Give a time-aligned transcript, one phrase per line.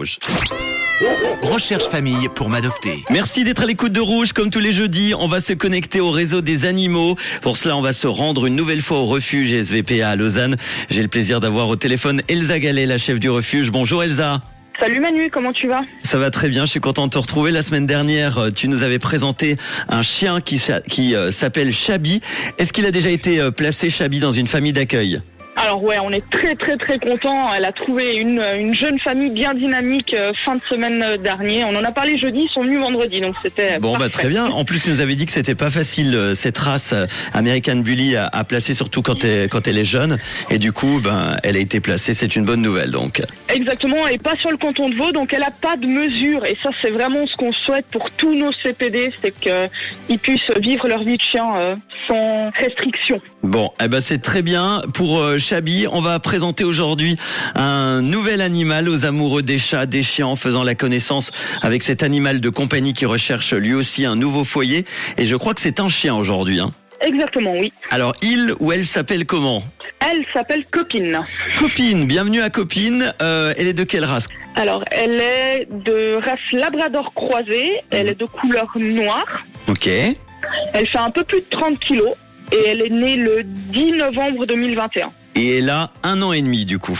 [0.00, 0.20] Rouge.
[1.42, 3.02] Recherche famille pour m'adopter.
[3.10, 4.32] Merci d'être à l'écoute de Rouge.
[4.32, 7.16] Comme tous les jeudis, on va se connecter au réseau des animaux.
[7.42, 10.54] Pour cela, on va se rendre une nouvelle fois au refuge SVPA à Lausanne.
[10.88, 13.72] J'ai le plaisir d'avoir au téléphone Elsa Gallet, la chef du refuge.
[13.72, 14.40] Bonjour Elsa.
[14.78, 15.82] Salut Manu, comment tu vas?
[16.04, 17.50] Ça va très bien, je suis content de te retrouver.
[17.50, 19.56] La semaine dernière, euh, tu nous avais présenté
[19.88, 22.20] un chien qui euh, s'appelle Chabi.
[22.58, 25.20] Est-ce qu'il a déjà été euh, placé, Chabi, dans une famille d'accueil?
[25.60, 27.52] Alors ouais, on est très très très content.
[27.52, 31.64] Elle a trouvé une, une jeune famille bien dynamique euh, fin de semaine euh, dernier.
[31.64, 34.46] On en a parlé jeudi, ils sont venus vendredi, donc c'était Bon, bah très bien.
[34.46, 37.76] En plus, tu nous avais dit que c'était pas facile euh, cette race euh, American
[37.76, 40.18] Bully à, à placer, surtout quand elle, quand elle est jeune.
[40.48, 42.14] Et du coup, ben, elle a été placée.
[42.14, 43.20] C'est une bonne nouvelle, donc.
[43.48, 46.44] Exactement, et pas sur le canton de Vaud, donc elle a pas de mesure.
[46.46, 50.86] Et ça, c'est vraiment ce qu'on souhaite pour tous nos CPD, c'est qu'ils puissent vivre
[50.86, 51.74] leur vie de chien euh,
[52.06, 53.20] sans restriction.
[53.44, 54.82] Bon, eh ben c'est très bien.
[54.94, 57.16] Pour euh, Chabi, on va présenter aujourd'hui
[57.54, 61.30] un nouvel animal aux amoureux des chats, des chiens, en faisant la connaissance
[61.62, 64.84] avec cet animal de compagnie qui recherche lui aussi un nouveau foyer.
[65.18, 66.58] Et je crois que c'est un chien aujourd'hui.
[66.58, 66.72] Hein.
[67.00, 67.72] Exactement, oui.
[67.90, 69.62] Alors, il ou elle s'appelle comment?
[70.00, 71.20] Elle s'appelle Copine.
[71.60, 73.14] Copine, bienvenue à Copine.
[73.22, 74.26] Euh, elle est de quelle race?
[74.56, 79.44] Alors, elle est de race Labrador croisée, elle est de couleur noire.
[79.68, 79.88] Ok.
[80.72, 82.14] Elle fait un peu plus de 30 kilos
[82.52, 85.10] et elle est née le 10 novembre 2021.
[85.34, 86.98] Et elle a un an et demi du coup.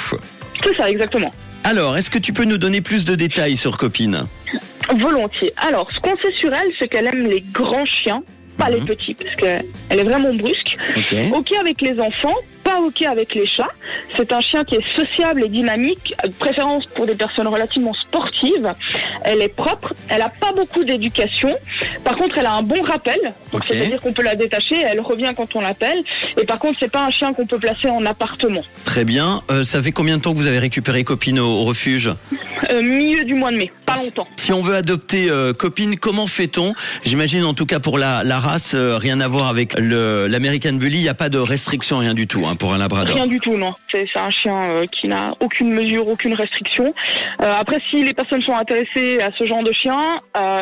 [0.64, 1.32] C'est ça, exactement.
[1.64, 4.26] Alors, est-ce que tu peux nous donner plus de détails sur Copine?
[4.96, 5.52] Volontiers.
[5.56, 8.22] Alors, ce qu'on sait sur elle, c'est qu'elle aime les grands chiens,
[8.56, 8.86] pas les Mhm.
[8.86, 10.76] petits, parce qu'elle est vraiment brusque.
[10.96, 11.14] Ok.
[11.34, 12.34] Ok avec les enfants,
[12.69, 13.70] pas ok avec les chats.
[14.14, 18.75] C'est un chien qui est sociable et dynamique, de préférence pour des personnes relativement sportives.
[19.25, 21.56] Elle est propre, elle a pas beaucoup d'éducation.
[22.05, 23.19] Par contre, elle a un bon rappel,
[23.66, 26.02] c'est-à-dire qu'on peut la détacher, elle revient quand on l'appelle.
[26.41, 28.62] Et par contre, c'est pas un chien qu'on peut placer en appartement.
[28.84, 29.42] Très bien.
[29.50, 32.12] Euh, ça fait combien de temps que vous avez récupéré Copine au, au refuge?
[32.70, 34.28] Euh, milieu du mois de mai, pas longtemps.
[34.36, 36.75] Si on veut adopter euh, Copine, comment fait-on?
[37.05, 40.99] J'imagine en tout cas pour la, la race, euh, rien à voir avec l'American Bully,
[40.99, 43.15] il n'y a pas de restriction, rien du tout hein, pour un labrador.
[43.15, 43.75] Rien du tout, non.
[43.91, 46.94] C'est un chien euh, qui n'a aucune mesure, aucune restriction.
[47.38, 49.98] Après, si les personnes sont intéressées à ce genre de chien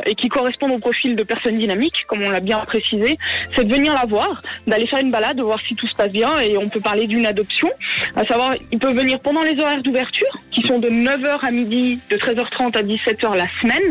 [0.04, 3.18] et qui correspondent au profil de personnes dynamiques, comme on l'a bien précisé,
[3.54, 6.10] c'est de venir la voir, d'aller faire une balade, de voir si tout se passe
[6.10, 7.70] bien et on peut parler d'une adoption.
[8.14, 11.98] À savoir, ils peuvent venir pendant les horaires d'ouverture, qui sont de 9h à midi,
[12.10, 13.82] de 13h30 à 17h la semaine.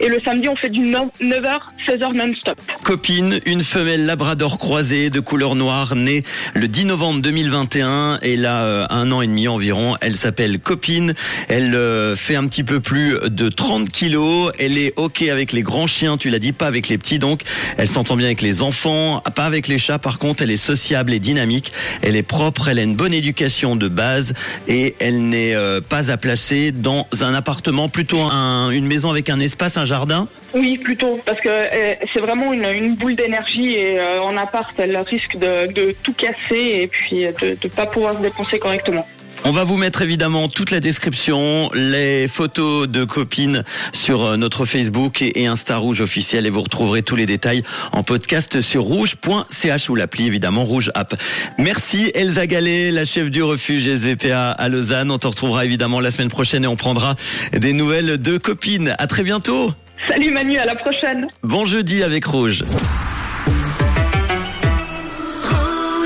[0.00, 2.58] Et le samedi, on fait du 9h, 16h non-stop.
[2.84, 6.22] Copine, une femelle labrador croisée de couleur noire, née
[6.54, 8.18] le 10 novembre 2021.
[8.22, 9.96] Elle a euh, un an et demi environ.
[10.00, 11.14] Elle s'appelle Copine.
[11.48, 14.52] Elle euh, fait un petit peu plus de 30 kilos.
[14.58, 17.42] Elle est ok avec les grands chiens, tu l'as dit, pas avec les petits donc.
[17.78, 19.98] Elle s'entend bien avec les enfants, pas avec les chats.
[19.98, 21.72] Par contre, elle est sociable et dynamique.
[22.02, 24.34] Elle est propre, elle a une bonne éducation de base
[24.68, 29.30] et elle n'est euh, pas à placer dans un appartement, plutôt un- une maison avec
[29.30, 30.28] un espace, un jardin.
[30.54, 34.96] Oui, plutôt, parce que euh, c'est vraiment une, boule d'énergie et euh, en appart, elle
[34.98, 39.06] risque de, de tout casser et puis de ne pas pouvoir se dépenser correctement.
[39.46, 43.62] On va vous mettre évidemment toute la description, les photos de copines
[43.92, 47.62] sur euh, notre Facebook et et Insta Rouge officiel et vous retrouverez tous les détails
[47.92, 51.14] en podcast sur rouge.ch ou l'appli évidemment Rouge App.
[51.58, 55.10] Merci Elsa Gallet, la chef du refuge SVPA à Lausanne.
[55.10, 57.14] On te retrouvera évidemment la semaine prochaine et on prendra
[57.52, 58.94] des nouvelles de copines.
[58.98, 59.74] À très bientôt.
[60.08, 62.64] Salut Manu, à la prochaine Bon jeudi avec Rouge.